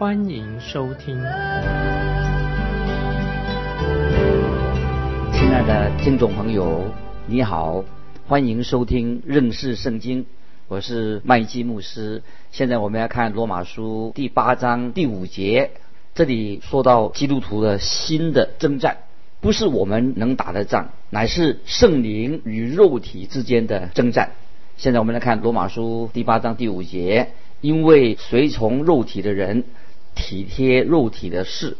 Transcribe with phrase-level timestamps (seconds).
[0.00, 1.14] 欢迎收听。
[5.34, 6.86] 亲爱的听众朋友，
[7.26, 7.84] 你好，
[8.26, 10.24] 欢迎收听认识圣经。
[10.68, 12.22] 我是麦基牧师。
[12.50, 15.72] 现在我们要看罗马书第八章第五节，
[16.14, 18.96] 这里说到基督徒的新的征战，
[19.42, 24.30] 不是我们能打的仗，乃是圣灵与肉体之间的征战。
[24.78, 29.64] 现在我们来看罗马书第八章第五节，因为随从肉体的人
[30.14, 31.76] 体贴肉体的事，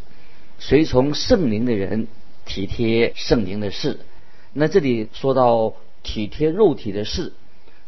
[0.58, 2.08] 随从圣灵的人
[2.44, 4.00] 体贴圣灵的事。
[4.52, 7.32] 那这里说到体贴肉体的事。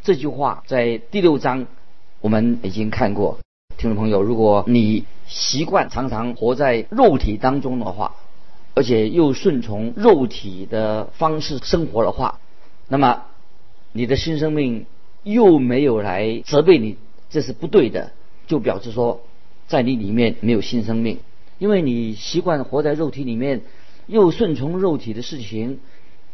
[0.03, 1.67] 这句话在第六章
[2.21, 3.39] 我们已经看过，
[3.77, 8.15] 听众朋友，如果你习惯常常活在肉体当中的话，
[8.75, 12.41] 而且又顺从肉体的方式生活的话，
[12.89, 13.25] 那么
[13.93, 14.87] 你的新生命
[15.23, 16.97] 又没有来责备你，
[17.31, 18.13] 这是不对的，
[18.47, 19.21] 就表示说
[19.73, 21.17] 在你里面没有新生命，
[21.59, 23.63] 因为你习惯活在肉体里面，
[24.07, 25.79] 又顺从肉体的事情，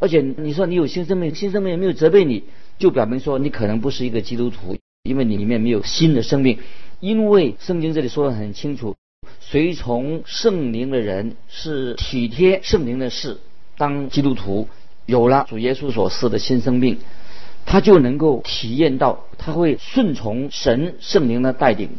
[0.01, 2.43] 而且你说你有新生命，新生命也没有责备你。
[2.81, 6.59] 就表明说你可能不是一个基督徒，因为你里面没有新的生命。
[6.99, 8.97] 因为圣经这里说的很清楚，
[9.39, 13.39] 随从圣灵的人是体贴圣灵的事。
[13.77, 14.67] 当基督徒
[15.07, 16.99] 有了主耶稣所赐的新生命，
[17.65, 21.91] 他就能够体验到，他会顺从神圣灵的带领，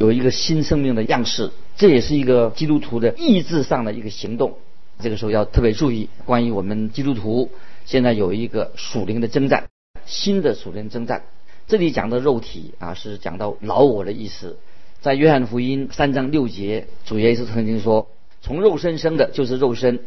[0.00, 1.50] 有一个新生命的样式。
[1.76, 4.56] 这也是一个基督徒的意志上的一个行动。
[4.98, 7.50] 这个时候要特别注意，关于我们基督徒
[7.84, 9.68] 现在有一个属灵的征战。
[10.06, 11.24] 新的属灵征战，
[11.68, 14.56] 这里讲的肉体啊，是讲到老我的意思。
[15.02, 18.08] 在约翰福音三章六节，主耶稣曾经说
[18.40, 20.00] ：“从肉身生的，就是肉身。”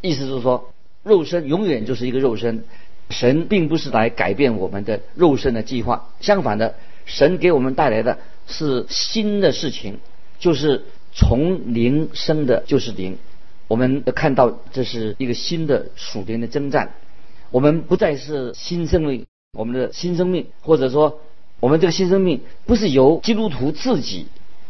[0.00, 2.64] 意思是说，肉身永远就是一个肉身。
[3.10, 6.74] 神并不是来改变我们的肉身的计划，相反的，
[7.04, 9.98] 神给我们带来的是新的事情，
[10.38, 13.16] 就是从灵生的，就是灵。
[13.68, 16.94] 我们看到这是一个新的属灵的征战，
[17.50, 19.26] 我们不再是新生命。
[19.56, 21.20] 我们的新生命，或者说
[21.60, 24.26] 我们这个新生命，不是由基督徒自己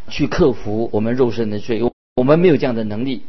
[0.08, 1.82] 去克服我们肉身的罪，
[2.16, 3.22] 我们没有这样的能力，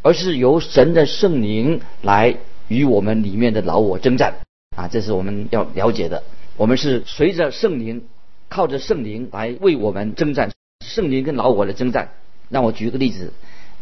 [0.00, 2.34] 而是由神的圣灵来
[2.68, 4.36] 与我们里面的老我征战
[4.74, 4.88] 啊！
[4.88, 6.22] 这是我们要了解的。
[6.56, 8.04] 我们是随着圣灵，
[8.52, 10.50] 靠着圣灵来为我们征战，
[10.84, 12.10] 圣灵跟老我的征战。
[12.50, 13.32] 让我举个例子，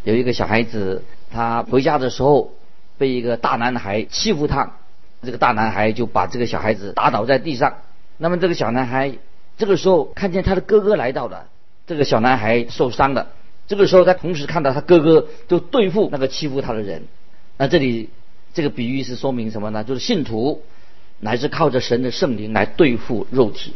[0.04, 2.52] 有一个小孩子，他回家的时候
[2.98, 4.76] 被一个大男孩欺负他。
[5.22, 7.78] 这个大男孩就把这个小孩子打倒在地上。
[8.16, 9.12] 那么这个小男孩
[9.58, 11.48] 这个时候看见他的哥哥来到了，
[11.88, 13.26] 这个小男孩受伤了。
[13.66, 17.02] 这个时候他同时看到他哥哥就对付那个欺负他的人。
[17.58, 18.08] 那这里
[18.54, 19.82] 这个比喻是说明什么呢？
[19.82, 20.62] 就是信徒
[21.18, 23.74] 乃是靠着神的圣灵来对付肉体。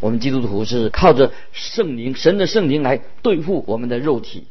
[0.00, 4.44] 我们基督徒是靠着圣灵，神的圣灵来对付我们的肉体。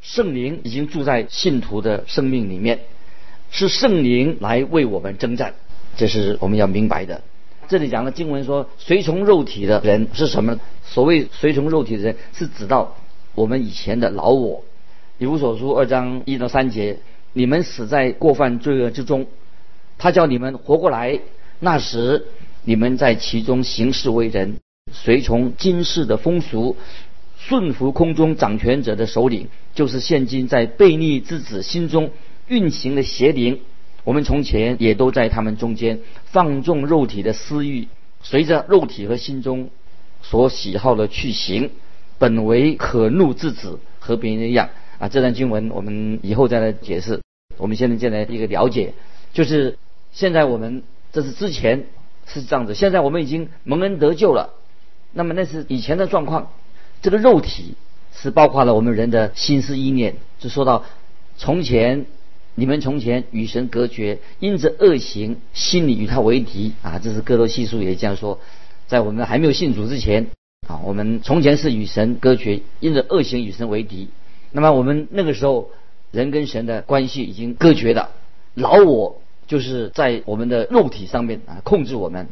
[0.00, 2.80] 圣灵已经住在信徒的生命里面，
[3.50, 5.54] 是圣灵来为我们征战。
[5.96, 7.22] 这是我们要明白的。
[7.68, 10.58] 这里讲的经文说，随从肉体的人是什么？
[10.84, 12.96] 所谓随从肉体的人，是指到
[13.34, 14.64] 我们以前的老我。
[15.18, 16.98] 以弗所书二章一到三节，
[17.32, 19.26] 你们死在过犯罪恶之中，
[19.98, 21.20] 他叫你们活过来。
[21.60, 22.26] 那时
[22.64, 24.58] 你们在其中行事为人，
[24.90, 26.76] 随从今世的风俗，
[27.38, 32.10] 顺服空中掌权者的首领，就是现今在悖逆之子心中
[32.48, 33.60] 运行的邪灵。
[34.04, 37.88] 我们从前也都在他们中间放纵肉体的私欲，
[38.22, 39.70] 随着肉体和心中
[40.20, 41.70] 所喜好的去行，
[42.18, 45.08] 本为可怒之子，和别人一样啊。
[45.08, 47.20] 这段经文我们以后再来解释。
[47.56, 48.94] 我们现在进来一个了解，
[49.32, 49.78] 就是
[50.12, 51.86] 现在我们这是之前
[52.26, 54.54] 是这样子，现在我们已经蒙恩得救了。
[55.12, 56.50] 那么那是以前的状况，
[57.02, 57.74] 这个肉体
[58.14, 60.84] 是包括了我们人的心思意念，就说到
[61.36, 62.06] 从前。
[62.54, 67.00] 你们从前与神隔绝，因着恶行，心里与他为敌啊！
[67.02, 68.40] 这是哥罗西书也这样说。
[68.86, 70.26] 在我们还没有信主之前
[70.68, 74.10] 啊，我们从前是与神隔绝，因着恶行与神为敌。
[74.50, 75.70] 那么我们那个时候，
[76.10, 78.10] 人跟神的关系已经隔绝了。
[78.52, 82.28] 老我就是在我们的肉体上面啊控制我们。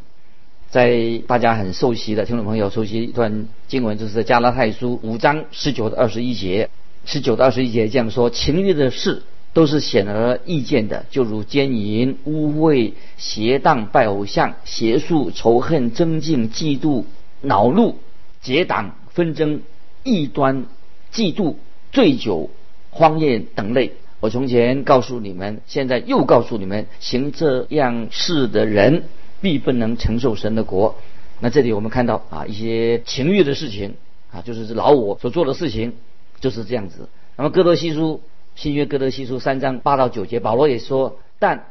[0.71, 6.69] 在大家很熟悉的听众朋友熟悉一段经文，就是在加拉太书五章十九到二十一节。
[7.03, 17.03] 十九到二十一节这样说：情欲的事都是显而易见的，就如奸淫、污秽、邪荡、拜偶像、邪术、仇恨、争竞、嫉妒、
[17.41, 17.97] 恼怒、
[18.41, 19.63] 结党、纷争、
[20.03, 20.67] 异端、
[21.13, 21.55] 嫉妒、
[21.91, 22.49] 醉酒、
[22.91, 23.91] 荒宴等类。
[24.21, 29.03] 我从前告诉你们，现在又告诉你们，行这样事的人
[29.41, 30.95] 必不能承受神的国。
[31.39, 33.95] 那这里我们看到啊，一些情欲的事情
[34.31, 35.93] 啊，就是老我所做的事情
[36.39, 37.09] 就是这样子。
[37.35, 38.21] 那么哥德西书
[38.55, 41.65] 新约哥德西书三章八到九节，保罗也说：但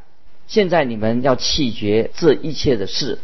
[0.46, 3.18] 现在你们要弃绝这一切的事，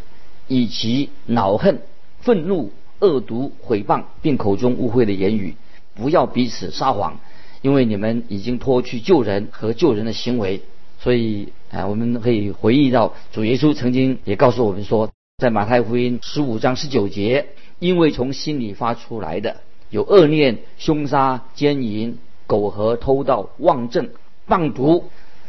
[0.46, 1.80] 以及恼恨、
[2.20, 2.70] 愤怒、
[3.00, 5.56] 恶毒、毁谤，并口中污秽的言语，
[5.94, 7.18] 不要彼此撒谎。
[7.62, 10.60] 因为你们已经脱去救人和救人的行为，
[11.06, 17.46] 所以啊，我们可以回忆到主耶稣曾经也告诉我们说，在马太福音十五章十九节，
[17.78, 19.58] 因为从心里发出来的
[19.88, 22.18] 有恶念、凶杀、奸淫、
[22.48, 24.10] 苟合、偷盗、妄政、
[24.46, 25.04] 妄毒。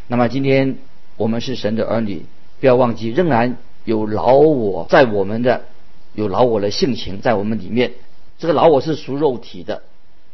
[0.07, 0.77] 那么今天
[1.15, 2.23] 我们是神的儿女，
[2.59, 5.63] 不要忘记，仍然有老我在我们的，
[6.13, 7.93] 有老我的性情在我们里面。
[8.37, 9.81] 这个老我是属肉体的，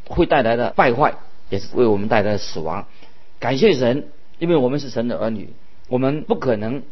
[0.05, 1.13] 会带来的败坏。
[1.49, 2.87] 也是为我们带来死亡。
[3.39, 4.09] 感谢神，
[4.43, 5.47] 因为我们是神的儿女，
[5.87, 6.83] 我们不可能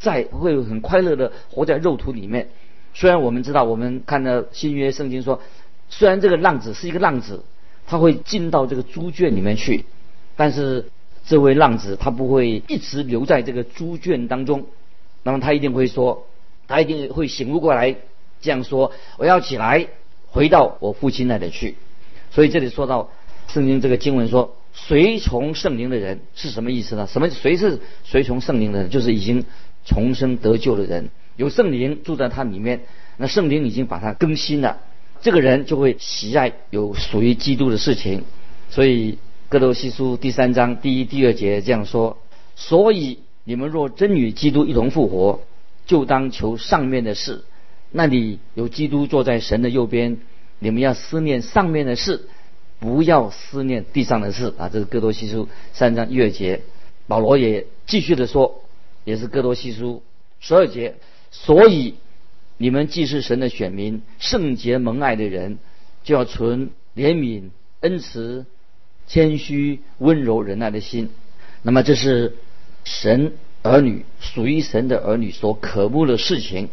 [0.00, 2.48] 再会很快乐的活在肉土里面。
[2.92, 5.40] 虽然我们知道，我们看到新约圣经说，
[5.88, 7.44] 虽然这个浪子是一个浪子，
[7.86, 9.84] 他会进到这个猪圈里面去，
[10.34, 10.90] 但是
[11.24, 14.66] 这位浪子他不会一直留在这个猪圈当中。
[15.22, 16.26] 那么他一定会说，
[16.66, 17.94] 他一定会醒悟过来，
[18.40, 19.86] 这样说：我要起来，
[20.26, 21.76] 回到我父亲那里去。
[22.32, 23.08] 所以这里说到。
[23.46, 24.56] 圣经这个经文说
[24.86, 27.06] ：“随从圣灵的人是什么意思呢？
[27.06, 28.90] 什么谁是随从圣灵的人？
[28.90, 29.44] 就是已经
[29.84, 32.82] 重生得救的人，有圣灵住在他里面，
[33.16, 34.78] 那圣灵已经把他更新了，
[35.20, 38.22] 这个人就会喜爱有属于基督的事情。
[38.70, 42.16] 所以哥罗西书第三章第一、第二节这样说：
[42.54, 45.40] 所以你们若真与基督一同复活，
[45.86, 47.44] 就当求上面的事，
[47.90, 50.18] 那里有基督坐在神的右边，
[50.60, 52.28] 你们要思念上面的事。”
[52.80, 54.68] 不要思念地上的事啊！
[54.68, 56.60] 这是哥多西书三章一二节，
[57.06, 58.62] 保罗也继续的说，
[59.04, 60.02] 也是哥多西书
[60.38, 60.94] 十二节。
[61.30, 61.96] 所以
[62.56, 65.58] 你们既是神的选民，圣洁蒙爱的人，
[66.04, 68.46] 就要存怜悯、恩慈、
[69.06, 71.10] 谦虚、温柔、仁爱的心。
[71.62, 72.36] 那么这是
[72.84, 73.32] 神
[73.62, 76.68] 儿女属于神的儿女所渴慕的事情。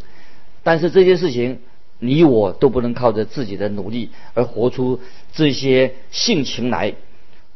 [0.62, 1.58] 但是这些事情。
[1.98, 5.00] 你我都不能靠着自己的努力而活出
[5.32, 6.94] 这些性情来，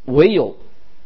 [0.07, 0.57] 唯有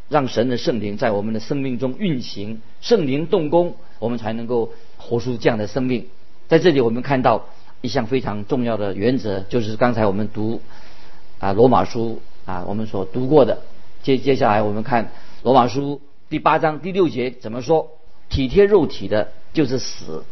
[0.08, 6.06] 让神的圣灵在我们的生命中运行，圣灵动工，我们才能够活出这样的生命。
[6.46, 7.46] 在这里，我们看到
[7.80, 10.60] 一项非常重要的原则，就是刚才我们读
[11.40, 13.62] 啊罗马书啊我们所读过的。
[14.02, 15.10] 接接下来我们看
[15.42, 17.90] 罗马书第八章第六节怎么说：
[18.28, 20.22] 体贴肉体的，就是死；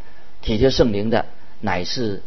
[0.41, 1.27] 体贴圣灵的，
[1.61, 2.23] 乃是。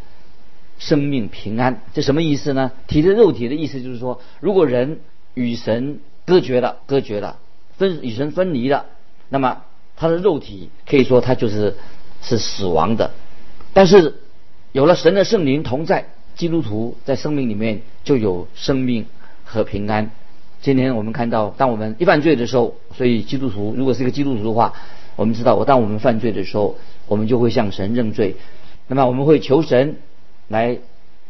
[0.77, 2.72] 生命平安，这什么意思呢？
[2.88, 5.00] 体的肉体的意思就是说，如果人
[5.33, 7.38] 与神隔绝了、隔绝了、
[7.77, 8.86] 分与神分离了，
[9.30, 9.63] 那么
[9.95, 11.75] 他的肉体可以说他就是
[12.22, 13.12] 是死亡的。
[13.74, 14.16] 但是
[14.74, 19.05] 有了神的圣灵同在，基督徒在生命里面就有生命
[19.46, 20.12] 和平安。
[20.62, 24.74] 今天我们看到，当我们一犯罪的时候，所以基督徒如果是一个基督徒的话，
[25.15, 26.75] 我们知道，我当我们犯罪的时候，
[27.08, 28.36] 我们就会向神认罪，
[28.88, 29.96] 那么我们会求神。
[30.48, 30.80] 来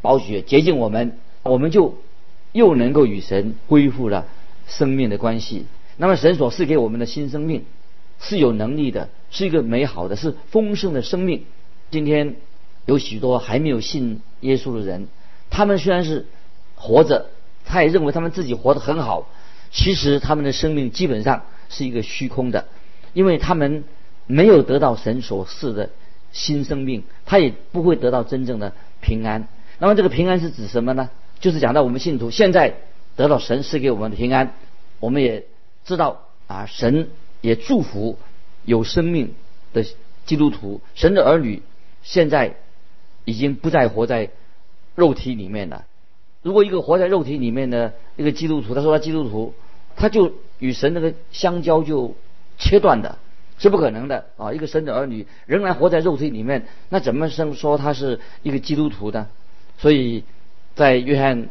[0.02, 1.98] 保血洁净我们，我们就
[2.52, 4.26] 又能够与神恢复了
[4.68, 5.66] 生命的关系。
[5.98, 7.64] 那么神所赐给我们的新生命
[8.20, 11.46] 是有能力的，是一个美好的、是丰盛的生命。
[11.92, 12.36] 今天
[12.86, 15.08] 有许多还没有信耶稣的人，
[15.50, 16.26] 他们虽然是
[16.76, 17.28] 活着，
[17.66, 19.30] 他也认为他们自己活得很好，
[19.72, 22.66] 其实他们的生命基本上是一个虚空的，
[23.14, 23.86] 因为他们
[24.28, 25.90] 没有得到神所赐的
[26.32, 28.74] 新生命，他也不会得到真正的。
[29.06, 29.48] 平安，
[29.78, 31.12] 那么这个平安是指什么呢？
[31.40, 32.74] 就是讲到我们信徒现在
[33.16, 34.54] 得到神赐给我们的平安，
[35.00, 35.46] 我们也
[35.86, 37.10] 知道啊，神
[37.42, 38.18] 也祝福
[38.64, 39.36] 有生命
[39.74, 39.86] 的
[40.26, 41.62] 基督徒，神的儿女
[42.02, 42.56] 现在
[43.26, 44.32] 已经不再活在
[44.96, 45.86] 肉体里面了。
[46.42, 49.54] 如果一个活在肉体里面的一个基督徒，他说他基督徒，
[49.96, 52.16] 他就与神那个相交就
[52.58, 53.20] 切断的。
[53.58, 54.54] 是不可能的啊！
[54.54, 59.28] 一个神的儿女仍然活在肉体里面，那怎么生说他是一个基督徒呢？
[59.78, 60.24] 所以
[60.76, 61.50] 在约翰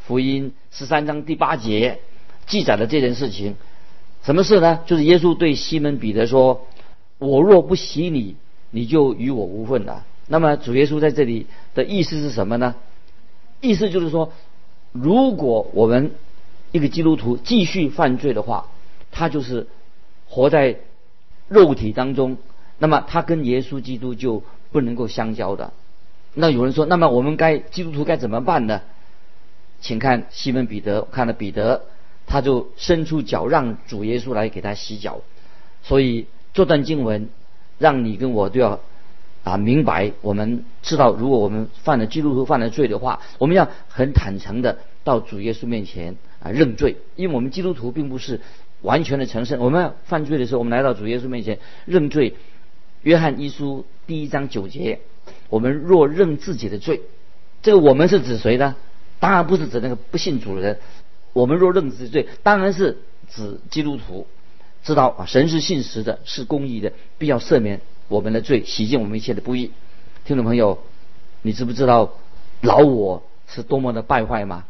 [0.00, 2.00] 福音十三章第八节
[2.46, 3.56] 记载了这件事情。
[4.22, 4.80] 什么事呢？
[4.86, 6.66] 就是耶稣对西门彼得说
[7.18, 8.36] ：“我若不洗你，
[8.70, 12.74] 你就与我无份了。”那么主耶稣在这里的意思是什么呢？
[13.60, 14.32] 意思就是说，
[14.92, 16.10] 如果我们
[16.72, 18.66] 一个基督徒继续犯罪的话，
[19.12, 19.68] 他就是
[20.28, 20.76] 活在
[21.48, 22.38] 肉体当中，
[22.78, 25.72] 那么他跟耶稣基督就不能够相交的。
[26.34, 28.82] 那有人说，那么我们该基督徒该怎么办呢？
[29.80, 31.82] 请看西门彼得，看了彼得，
[32.26, 35.20] 他就伸出脚让主耶稣来给他洗脚。
[35.82, 37.28] 所以这段经文
[37.78, 38.80] 让你跟我都要
[39.44, 48.40] 啊明白，我们知道，如果我们犯了基督徒犯了罪的话，我们要很坦诚的到主耶稣面前啊认罪，因为我们基督徒并不是
[48.82, 49.60] 完全的成圣。
[49.60, 52.34] 我们犯罪的时候，我们来到主耶稣面前认罪。
[53.02, 55.00] 约翰一书第一章九节，
[55.48, 57.02] 我们若认自己的罪，
[57.62, 58.74] 这个我们是指谁呢？
[59.20, 60.78] 当然不是指那个不信主的人。
[61.32, 64.26] 我们若认自己罪，当然是指基督徒。
[64.82, 69.72] 知道啊，神是信实的，是公义的，必要赦免我们的罪，洗净我们一切的不义。
[70.24, 70.78] 听众朋友，
[71.42, 72.14] 你知不知道
[72.60, 74.64] 老我是多么的败坏吗？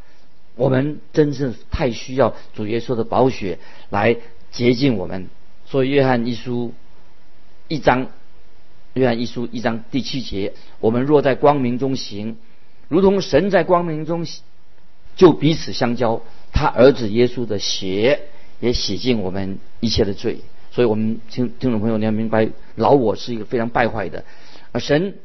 [0.57, 3.59] 我们真正太需要主耶稣的宝血
[3.91, 4.17] 来
[4.51, 5.29] 洁净我们。
[5.67, 6.73] 所以约翰一书
[7.69, 8.09] 一章，
[8.95, 12.37] 约翰一书一章第七节，我们若在光明中行。
[12.89, 14.27] 如同神在光明中，
[15.17, 16.23] 就彼此相交。
[16.53, 18.23] 他儿子耶稣的血
[18.61, 20.39] 也洗净我们一切的罪。
[20.71, 24.25] 所以，我们听听众朋友，你要明白，老我是一个非常败坏的。
[24.73, 25.19] 而神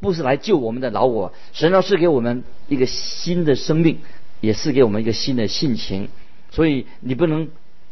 [0.00, 3.98] 不是来救我们的老我，神要是给我们一个新的生命，
[4.42, 6.08] 也是给我们一个新的性情。
[6.50, 7.48] 所以，你不能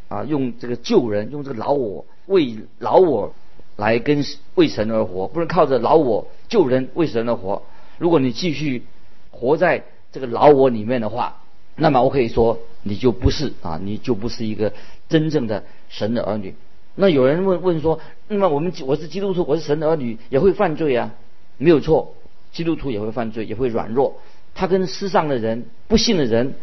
[0.09, 3.33] 啊用这个救人，用这个老我为老我
[3.77, 4.23] 来跟
[4.57, 7.63] 为神而活，不能靠着老我救人为神而活。
[7.97, 8.85] 如果你继续，
[9.31, 11.41] 活在这个老我里面的话，
[11.77, 14.75] 那么我可以说你就不是啊，你就不是一个
[15.09, 16.55] 真正的神的儿女。
[16.97, 21.15] 那有人问问说，那么我们我是基督徒，我是神的儿女，也会犯罪啊？
[21.57, 22.15] 没有错，
[22.53, 24.19] 基督徒也会犯罪，也会软弱。
[24.55, 26.55] 他跟世上的人、不信的人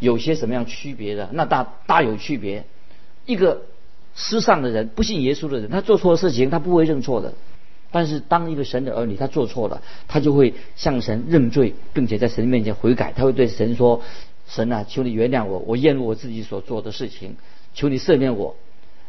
[0.00, 1.28] 有些什么样区别的？
[1.32, 2.64] 那大大有区别。
[3.26, 3.62] 一个
[4.14, 7.32] 世上的人、不信耶稣的人，他做错事情，他不会认错的。
[7.90, 13.12] 但是，当一个神的儿女他做错了，他就会向神认罪，并且在神面前悔改。
[13.14, 14.02] 他会对神说
[14.48, 17.36] ：“神啊，求你原谅我，我厌恶我自己所做的事情，
[17.72, 18.56] 求你赦免我。”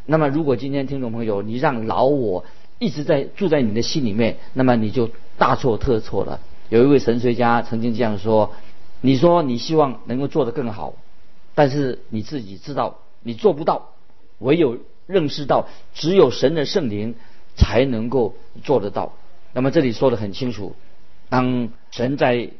[0.06, 2.44] 那么，如果今天听众朋友你让老我
[2.78, 6.40] 一直在住在你的心里面，那么你就大错特错了。
[6.68, 8.52] 有一位神学家曾经这样说
[9.00, 10.94] ：“你说你希望能够做得更好，
[11.54, 13.90] 但是你自己知道你做不到，
[14.38, 17.14] 唯有认识到只有神的圣灵。”
[17.58, 19.14] 才能够做得到。
[19.54, 20.76] 那么这里说的很清楚，
[21.30, 22.50] 当神在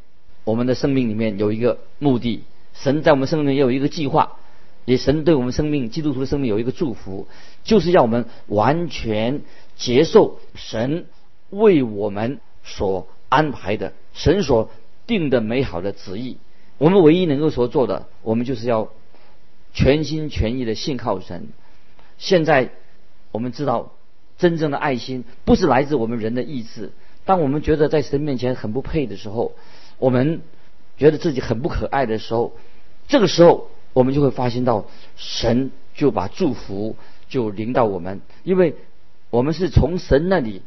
[0.43, 4.39] 我们的生命里面有一个目的，神在我们生命里面有一个计划，
[4.87, 7.29] 也神对我们生命基督徒的生命有一个祝福，
[7.63, 9.43] 就是要我们完全
[9.77, 11.05] 接受神
[11.51, 14.71] 为我们所安排的、神所
[15.07, 16.39] 定的美好的旨意。
[16.79, 18.91] 我们唯一能够所做的，我们就是要
[19.73, 21.49] 全心全意的信靠神。
[22.19, 22.71] 现在
[23.33, 23.93] 我们知道。
[24.39, 26.93] 真正的爱心不是来自我们人的意志。
[27.25, 29.53] 当我们觉得在神面前很不配的时候，
[29.97, 30.43] 我们
[30.99, 32.53] 觉得自己很不可爱的时候，
[33.09, 34.85] 这个时候我们就会发现到
[35.17, 36.97] 神就把祝福
[37.31, 38.75] 就临到我们，因为
[39.31, 40.61] 我们是从神那里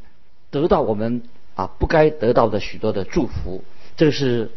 [0.50, 1.22] 得到我们
[1.60, 3.64] 啊不该得到的许多的祝福。
[3.98, 4.52] 这是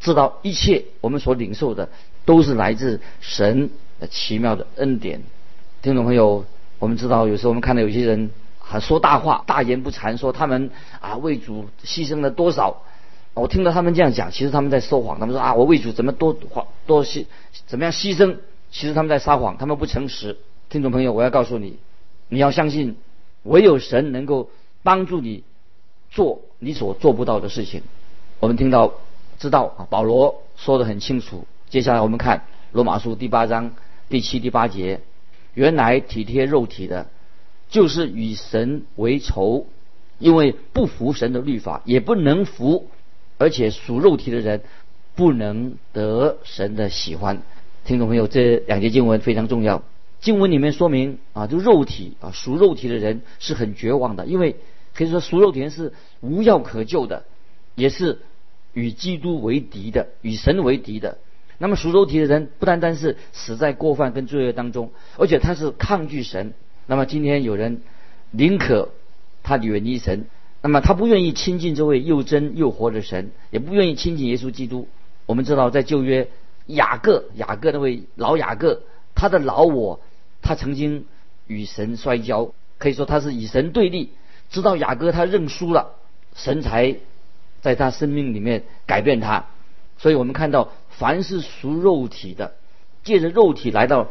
[0.00, 1.88] 知道一切我们所领受的
[2.24, 5.22] 都是来自神的奇妙的恩典。
[5.82, 6.44] 听众朋友，
[6.78, 8.30] 我们知道有时候我们看到有些人。
[8.68, 12.82] 还说大话，大言不惭，说他们啊为主牺牲了多少？
[13.32, 15.20] 我听到他们这样讲，其实他们在说谎。
[15.20, 17.26] 他们说啊，我为主怎么多花多牺
[17.68, 18.38] 怎么样牺牲？
[18.72, 20.36] 其实他们在撒谎，他们不诚实。
[20.68, 21.78] 听众朋友，我要告诉你，
[22.28, 22.96] 你要相信，
[23.44, 24.50] 唯有神能够
[24.82, 25.44] 帮助你
[26.16, 27.82] 做你所做不到的事情。
[28.40, 28.94] 我们听到
[29.38, 31.46] 知道啊，保罗说的很清楚。
[31.68, 33.72] 接下来我们看罗马书第八章
[34.08, 35.02] 第七、第八节，
[35.52, 37.08] 原来体贴肉体的。
[37.68, 39.66] 就是与神为仇，
[40.20, 42.88] 因为不服神的律法，也不能服，
[43.38, 44.62] 而且属肉体的人
[45.16, 47.42] 不能得神的喜欢。
[47.84, 49.82] 听众朋友，这两节经文非常重要。
[50.20, 54.56] 经文里面说明啊，就肉体啊，属肉体的人是很绝望的，因为
[54.96, 57.24] 可以说熟肉田是无药可救的，
[57.74, 58.20] 也是
[58.72, 61.18] 与基督为敌的，与神为敌的。
[61.58, 66.54] 那么熟肉体的人不单单是死在过犯跟罪恶当中，而且他是抗拒神。
[66.86, 67.82] 那么今天有人
[68.30, 68.90] 宁可
[69.42, 70.26] 他远离神，
[70.62, 74.88] 那么他不愿意亲近这位又真又活的神，也不愿意亲近耶稣基督。
[75.26, 76.28] 我们知道在旧约
[76.66, 78.82] 雅各雅各那位老雅各，
[79.14, 80.00] 他的老我，
[80.42, 81.04] 他曾经
[81.46, 84.10] 与神摔跤，可以说他是与神对立。
[84.50, 85.94] 直到雅各他认输了，
[86.34, 86.96] 神才
[87.60, 89.46] 在他生命里面改变他。
[89.98, 92.54] 所以我们看到，凡是属肉体的，
[93.02, 94.08] 借着肉体来到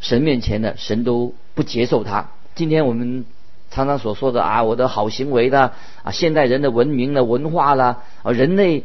[0.00, 2.30] 神面前的，神都不接受他。
[2.54, 3.24] 今天我们
[3.70, 8.84] 常常所说的啊，我的好行为的啊，现代人的文明的文化啦，啊，人类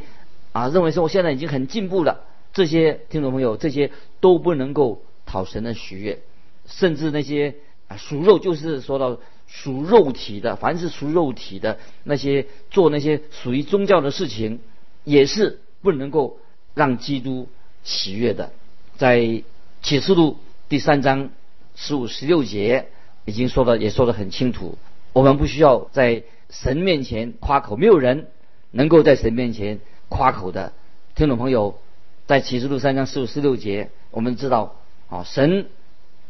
[0.52, 2.22] 啊认为说我现在已经很进步了，
[2.54, 6.20] 这些听众朋友，这些都不能够讨神的喜悦，
[6.68, 7.56] 甚至那些
[7.88, 9.18] 啊属肉，就是说到
[9.56, 14.60] 属肉体的，凡是属肉体的那些做那些属于宗教的事情，
[15.04, 16.40] 也是不能够
[16.74, 17.48] 让基督
[17.84, 18.52] 喜悦的。
[18.98, 19.44] 在
[19.84, 21.30] 启示录第三章
[21.76, 22.88] 十五、十六节
[23.26, 24.80] 已经说的，也说得很清楚。
[25.14, 28.30] 我们不需要在神面前夸口，没有人
[28.72, 29.80] 能够在神面前
[30.10, 30.74] 夸口的。
[31.14, 31.80] 听众朋友，
[32.26, 34.78] 在启示录三章十五、十六节，我们知道
[35.10, 35.68] 啊，神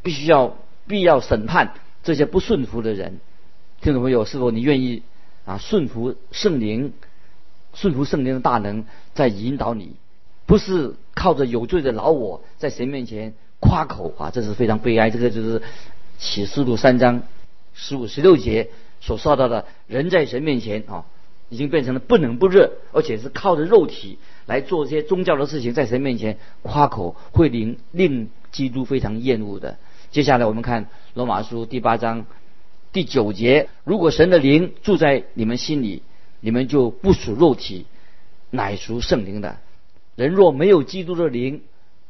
[0.01, 3.19] 必须要必要审判这些不顺服的人。
[3.81, 5.03] 听众朋友，是否你愿意
[5.45, 6.93] 啊顺服圣灵，
[7.73, 9.93] 顺服圣灵的大能在引导你？
[10.45, 15.09] 不是靠着有罪的老我在神面前夸口啊，这是非常悲哀。
[15.09, 15.61] 这个就是
[16.17, 17.23] 启示录三章
[17.73, 18.69] 十五、十六节
[18.99, 21.05] 所说到的，人在神面前啊，
[21.49, 29.77] 已经变成了不冷不热，而且是靠着肉体来做一些宗教的事情，在神面前夸口，会令令基督非常厌恶的。
[30.13, 32.27] 接下来我们看罗马书第八章
[32.91, 36.03] 第九节：如果神的灵住在你们心里，
[36.39, 37.87] 你们就不属肉体，
[38.51, 39.57] 乃属圣灵的。
[40.15, 41.63] 人若没有基督的灵，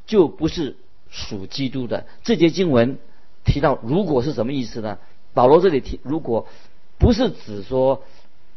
[0.05, 0.75] 就不是
[1.10, 2.05] 属基督的。
[2.25, 2.98] 这节经文
[3.45, 4.98] 提到，如果是什么意思呢？
[5.33, 6.45] 保罗这里提，如果
[6.98, 8.03] 不是指说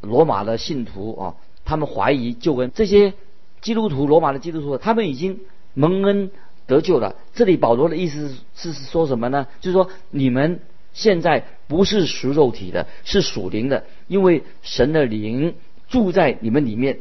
[0.00, 3.14] 罗马的信徒啊，他们怀疑救恩，这些
[3.60, 5.38] 基督徒，罗马的基督徒，他们已经
[5.72, 6.32] 蒙恩
[6.66, 7.16] 得救了。
[7.34, 9.46] 这里保罗的意思是是说什么呢？
[9.60, 10.60] 就是说你们
[10.92, 15.54] 现在不是属肉体的，是属灵的，因为神的灵
[15.88, 16.98] 住在你们里面。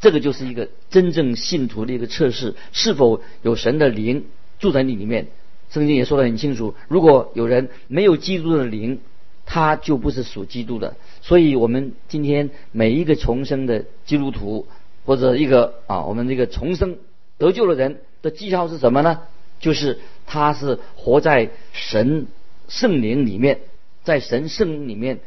[0.00, 4.26] 这个就是一个真正信徒的一个测试，是否有神的灵
[4.58, 5.28] 住在你里面。
[5.70, 9.00] 圣经也说得很清楚，如果有人没有基督的灵，
[9.46, 10.96] 他就不是属基督的。
[11.22, 14.66] 所以，我们今天每一个重生的基督徒，
[15.06, 16.98] 或者一个啊，我们这个重生
[17.38, 19.20] 得救的人的记号是什么呢？
[19.60, 22.26] 就是他是活在神
[22.66, 23.60] 圣灵里面，
[24.02, 25.20] 在神圣里面，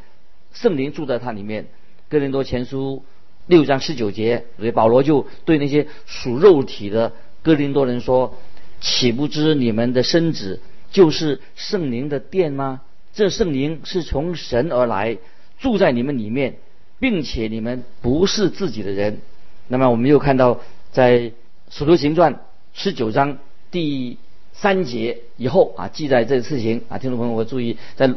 [0.51, 1.67] 圣灵住在他里面。
[2.09, 3.03] 哥林多前书。
[3.49, 8.35] 六章十九节，所以保罗就对那些属肉体的哥林多人说
[8.81, 10.59] ：“岂不知你们的身子
[10.91, 12.81] 就是圣灵的殿吗？
[13.13, 15.17] 这圣灵是从神而来，
[15.59, 16.57] 住在你们里面，
[16.99, 19.21] 并且你们不是自己的人。”
[19.69, 20.59] 那么我们又看到，
[20.91, 21.31] 在
[21.69, 22.41] 使徒行传
[22.79, 23.39] 十九章
[23.71, 24.19] 第
[24.53, 28.07] 三节以后啊，记载这个事情啊，听众朋友我注意，在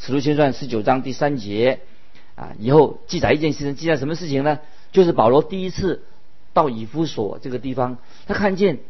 [0.00, 1.78] 使徒行传十九章第三节。
[2.34, 4.58] 啊，以后记载一件事情，记载什么事情呢？
[4.90, 6.02] 就是保罗第一次
[6.52, 8.80] 到以弗所这个地方，他看见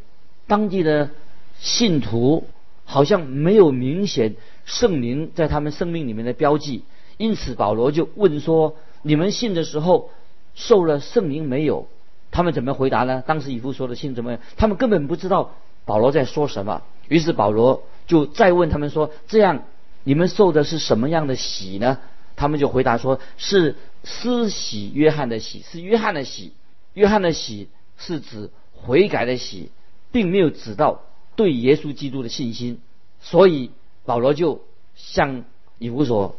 [0.47, 1.11] 当地的
[1.59, 2.47] 信徒
[2.87, 6.85] 好像没有明显圣灵在他们生命里面的标记，
[7.19, 10.09] 因此保罗就问说：“你们信的时候
[10.55, 11.89] 受了圣灵没有？”
[12.31, 13.23] 他们怎么回答呢？
[13.27, 14.41] 当时以弗所的信怎么样？
[14.57, 16.83] 他们根本不知道保罗在说什么。
[17.09, 19.65] 于是保罗就再问他们说：“这样
[20.05, 21.99] 你们受的是什么样的喜呢？”
[22.37, 26.53] 他们就回答说：“是施洗约翰的洗，是约翰的洗。
[26.95, 29.71] 约翰的洗是指悔改的洗，
[30.13, 31.03] 并没有指到
[31.37, 32.81] 对耶稣基督的信心。
[33.21, 33.73] 所以
[34.07, 34.63] 保罗就
[34.95, 35.45] 向
[35.79, 36.37] 以弗所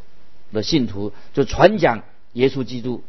[0.51, 3.03] 的信徒就传讲耶稣基督。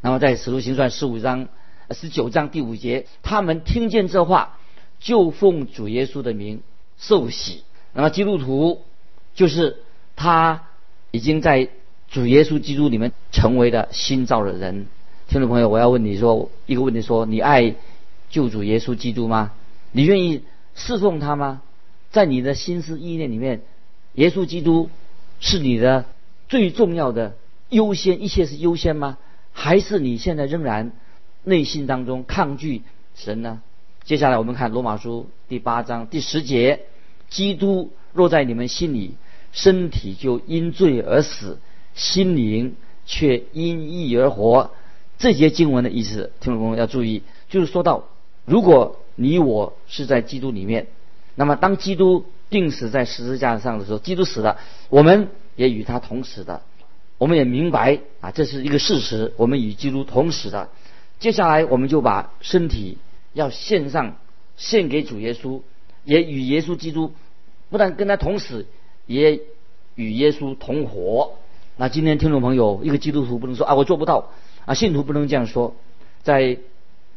[0.00, 1.48] 那么在使徒行传十五章
[1.90, 4.58] 十九章第五节，他们听见这话，
[5.00, 6.62] 就奉主耶稣的名
[6.98, 7.62] 受洗。
[7.92, 8.82] 那么基督徒
[9.34, 9.78] 就是
[10.16, 10.64] 他
[11.10, 11.68] 已经在。”
[12.10, 14.86] 主耶稣基督，里面成为了新造的人。
[15.28, 17.74] 听众朋友，我要问你说一个问题：说你爱
[18.30, 19.52] 救主耶稣基督吗？
[19.92, 20.42] 你愿意
[20.74, 21.60] 侍奉他吗？
[22.10, 23.60] 在你的心思意念里面，
[24.14, 24.88] 耶稣基督
[25.38, 26.06] 是你的
[26.48, 27.36] 最重要的
[27.68, 29.18] 优先，一切是优先吗？
[29.52, 30.92] 还是你现在仍然
[31.48, 32.82] 内心当中抗拒
[33.14, 33.62] 神呢？
[34.04, 36.80] 接下来我们看罗马书第八章第十节：
[37.30, 39.14] 基督若在你们心里，
[39.52, 41.58] 身体就因罪而死。
[41.94, 44.70] 心灵却因义而活，
[45.18, 48.04] 这节经文的意思，听众朋友要注意，就是说到，
[48.44, 50.86] 如果你我是在基督里面，
[51.34, 54.58] 那么当基督钉死在十字架上的时候，基督死了，
[54.90, 56.62] 我们也与他同死的，
[57.16, 60.68] 我们也明白啊，这是一个事实，我们与基督同死的。
[61.18, 62.98] 接下来，我们就把身体
[63.32, 64.16] 要献上，
[64.56, 65.62] 献给主耶稣，
[66.04, 67.12] 也与耶稣基督
[67.70, 68.66] 不但跟他同死，
[69.06, 69.40] 也
[69.96, 71.34] 与耶稣同活。
[71.76, 74.30] 那今天听众朋友，一个基督徒不能说啊，我做不到
[74.64, 75.74] 啊，信徒不能这样说。
[76.22, 76.58] 在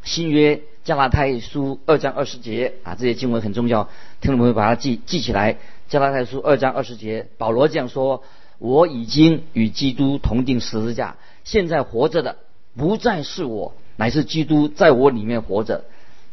[0.03, 5.57] 新约加拉太书二章二十节啊，这些经文很重要，听众朋友把它记记起来。
[5.89, 8.23] 加拉太书二章二十节，保罗这样说
[8.57, 12.37] ：“我已经与基督同定十字架，现在活着的
[12.77, 15.85] 不再是我，乃是基督在我里面活着，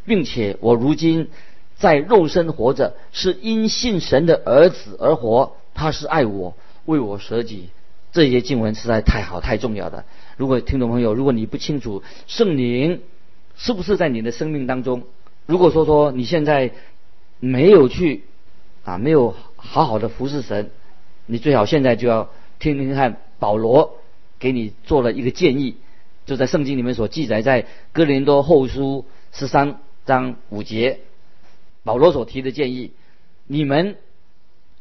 [0.05, 1.29] 并且我如今
[1.77, 5.57] 在肉身活着，是因信神的儿子而活。
[5.75, 7.69] 他是爱我，为我舍己。”
[8.11, 10.05] 这些经文实在太好太重要了。
[10.39, 13.03] 如果听众朋友，如果你不清楚圣灵
[13.55, 15.03] 是不是在你的生命当中，
[15.47, 16.73] 如果说说你现在
[17.39, 18.25] 没有去
[18.83, 20.71] 啊，没有好好的服侍神，
[21.27, 23.99] 你最好现在就要听听看保罗
[24.39, 25.77] 给你做了一个建议，
[26.29, 31.01] 就在圣经里面所记载，在哥林多后书十三章五节，
[31.85, 32.93] 保罗所提的建议，
[33.47, 33.97] 你们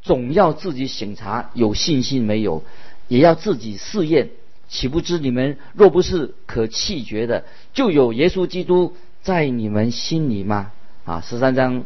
[0.02, 2.64] 总要自己省察有信心没有，
[3.08, 4.30] 也要自己试验。
[4.68, 10.74] 岂不知你们若不是可弃绝的，就有耶稣基督在你们心里吗？
[11.06, 11.86] 啊，十三章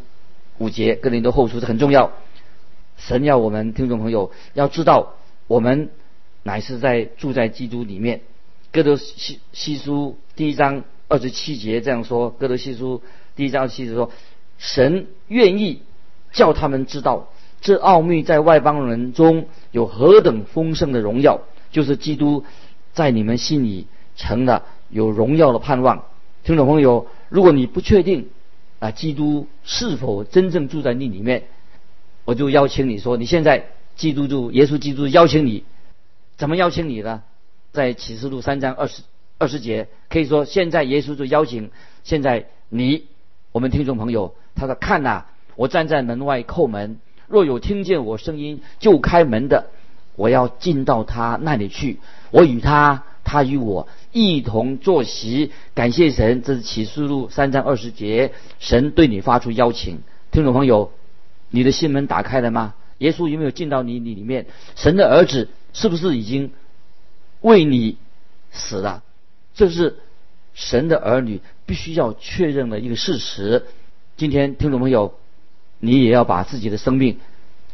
[0.58, 2.10] 五节，哥林多后书这很重要。
[2.96, 5.14] 神要我们听众朋友要知道，
[5.46, 5.90] 我们
[6.42, 8.22] 乃是在住在基督里面。
[8.72, 13.02] 哥德西西书第一章二十七节这样说：哥德西书
[13.36, 14.10] 第一章二十七节说，
[14.58, 15.82] 神愿意
[16.32, 17.28] 叫他们知道，
[17.60, 22.44] 这奥秘在外邦人中有何等丰盛的荣耀，就是基督。
[22.94, 26.04] 在你们心里成了有荣耀的盼望，
[26.44, 28.28] 听众朋友，如果你不确定
[28.80, 31.44] 啊，基督是否真正住在你里面，
[32.26, 33.64] 我就邀请你说，你现在
[33.96, 35.64] 基督就耶稣基督邀请你，
[36.36, 37.22] 怎么邀请你呢？
[37.72, 39.02] 在启示录三章二十
[39.38, 41.70] 二十节，可以说现在耶稣就邀请
[42.04, 43.06] 现在你
[43.50, 45.24] 我们听众朋友，他说看呐，
[45.56, 49.66] 我站在门外叩门，若有听见我声音就开门的。
[50.14, 51.98] 我要进到他那里去，
[52.30, 55.50] 我与他，他与我一同坐席。
[55.72, 60.00] 感谢神，这是启示录三章二十节，神对你发出邀请。
[60.30, 60.92] 听众朋友，
[61.48, 62.74] 你的心门打开了吗？
[62.98, 64.44] 耶稣有没有进到你你里面？
[64.76, 66.52] 神的儿子是不是已经
[67.42, 67.98] 为你
[68.50, 69.02] 死了？
[69.54, 69.98] 这是
[70.54, 73.66] 神的儿女必须要确认的一个事实。
[74.16, 75.14] 今天，听众朋友，
[75.78, 77.18] 你也要把自己的生命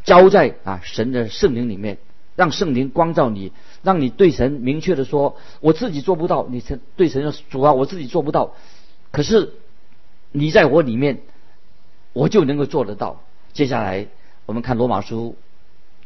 [0.02, 1.98] 交在啊神的圣灵里面。
[2.34, 3.50] 让圣灵光照你，
[3.82, 8.54] 让你对神明确的说：“我自己做不到。”你神对神说：“主啊，我自己做不到。”
[9.10, 9.54] 可是
[10.30, 11.22] 你在我里面，
[12.12, 13.24] 我就能够做得到。
[13.52, 14.06] 接下来
[14.46, 15.34] 我们看罗马书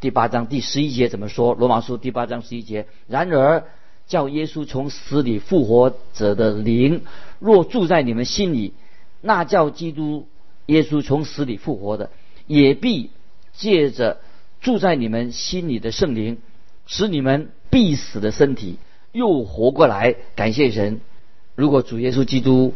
[0.03, 1.55] 第八章第十一节怎么说？
[1.55, 3.63] 罗马书第八章十一节：“然而
[4.09, 7.03] 叫耶稣从死里复活者的灵，
[7.39, 8.75] 若住在你们心里，
[9.21, 10.27] 那叫基督
[10.67, 12.11] 耶稣从死里复活的，
[12.49, 13.11] 也必
[13.53, 14.19] 借着。”
[14.61, 16.39] 住在你们心里的圣灵，
[16.87, 18.79] 使你们必死的身体
[19.13, 20.17] 又活过来。
[20.35, 21.01] 感谢神！
[21.55, 22.75] 如果主耶稣基督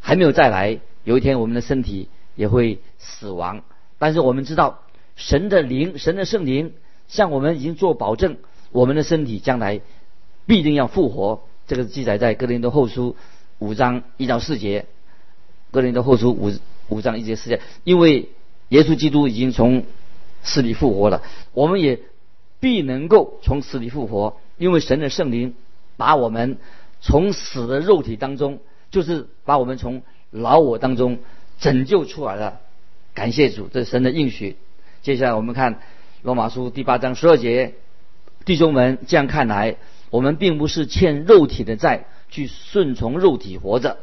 [0.00, 3.62] 还没有再来，有一天我们的身体也会死亡。
[3.98, 4.82] 但是我们知道，
[5.18, 6.72] 神的灵、神的圣灵
[7.08, 8.38] 向我们已经做保证，
[8.72, 9.82] 我们的身体将来
[10.46, 11.42] 必定要复活。
[11.66, 13.16] 这个记载在哥林多后书
[13.58, 14.86] 五章一到四节。
[15.70, 16.50] 哥林多后书五
[16.88, 18.30] 五章一节四节，因为
[18.70, 19.84] 耶稣基督已经从
[20.42, 22.00] 死里复活了，我们也
[22.58, 25.54] 必能够从死里复活，因为神的圣灵
[25.98, 26.56] 把我们
[27.02, 30.00] 从死的肉体当中，就是把我们从
[30.30, 31.18] 老我当中
[31.58, 32.60] 拯救出来了。
[33.12, 34.56] 感谢主，这是神的应许。
[35.02, 35.80] 接下来我们看
[36.22, 37.74] 罗马书第八章十二节，
[38.44, 39.76] 弟兄们，这样看来，
[40.10, 43.98] 我们并不是欠肉体的债，去顺从肉体活着。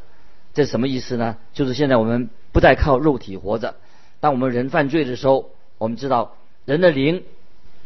[0.54, 1.38] 这什么意思呢？
[1.54, 3.76] 就是现在我们不再靠肉体活着，
[4.20, 5.50] 当我们人犯罪的时候。
[5.78, 7.24] 我们知道人的灵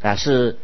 [0.00, 0.58] 啊，是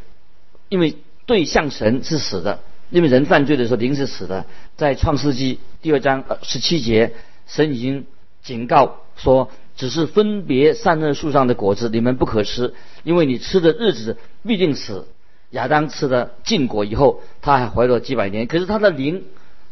[0.69, 4.47] 因为对象神是死的，因为人犯罪的时候灵是死的。
[4.77, 7.15] 在创世纪第二章十七节，
[7.49, 8.07] 神已经
[8.45, 15.07] 警告说，只是分别善恶树上的果子，你们不可吃，因为你吃的日子必定死。
[15.51, 19.25] 亚当吃了禁果以后，他还活了几百年，可是他的灵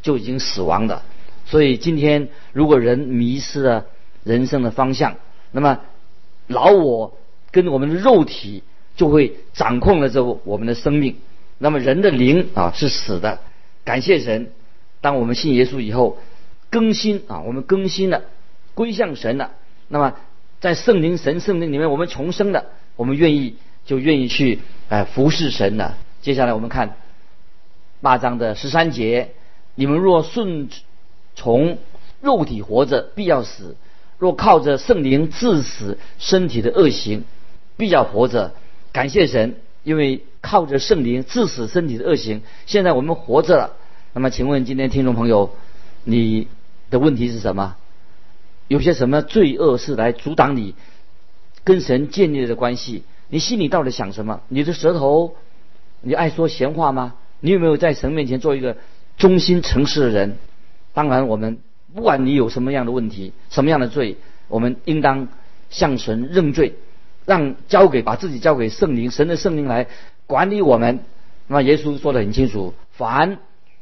[0.02, 1.02] 就已经死亡了。
[1.46, 3.86] 所以今天如果人迷失了
[4.22, 5.16] 人生的方向，
[5.50, 5.80] 那么
[6.46, 7.18] 老我。
[7.54, 8.64] 跟我们的肉体
[8.96, 11.18] 就会掌控了这我们的生命，
[11.58, 13.38] 那么人的灵啊是死的。
[13.84, 14.50] 感谢神，
[15.00, 16.18] 当我们信耶稣以后，
[16.68, 18.22] 更新啊，我们更新了，
[18.74, 19.52] 归向神了。
[19.94, 20.16] 那么
[20.58, 22.64] 在圣灵神圣灵里面，我们重生了，
[22.96, 23.54] 我们愿意
[23.86, 25.96] 就愿意去哎服侍神了。
[26.20, 26.96] 接下来我们看
[28.00, 29.30] 八章的十三节：
[29.76, 30.68] 你们若顺
[31.36, 31.78] 从
[32.20, 33.76] 肉体活着，必要死；
[34.18, 37.22] 若靠着圣灵致死身体的恶行。
[37.76, 38.52] 必要活着，
[38.90, 39.54] 感谢神，
[39.84, 42.42] 因为靠着圣灵致死身体的恶行。
[42.66, 43.76] 现在我们活着了。
[44.12, 45.54] 那么，请问今天听众朋友，
[46.02, 46.48] 你
[46.90, 47.76] 的问题是什么？
[48.74, 50.74] 有些什么罪恶是来阻挡你
[51.62, 53.04] 跟神建立的关系？
[53.28, 54.40] 你心里到底想什么？
[54.48, 55.36] 你的舌头，
[56.00, 57.14] 你爱说闲话吗？
[57.38, 58.76] 你有没有在神面前做一个
[59.16, 60.38] 忠心诚实的人？
[60.92, 61.58] 当然，我们
[61.94, 64.16] 不管你有什么样的问题、什么样的罪，
[64.48, 65.28] 我们应当
[65.70, 66.74] 向神认罪，
[67.26, 69.86] 让交给把自己交给圣灵，神的圣灵来
[70.26, 70.98] 管理我们。
[71.46, 73.38] 那耶稣说的很清楚：凡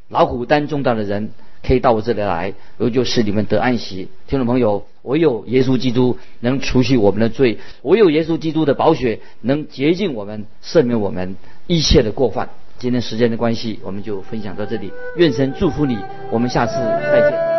[0.09, 1.31] 老虎担重担的人。
[1.63, 4.09] 可以到我这里来，我就使你们得安息。
[4.27, 12.51] 听众朋友，唯有耶稣基督能除去我们的罪，唯有耶稣基督的宝血能洁净我们、赦免我们一切的过犯。
[12.79, 14.91] 今天时间的关系，我们就分享到这里。
[15.17, 15.97] 愿神祝福你，
[16.33, 17.52] 我们下次再见。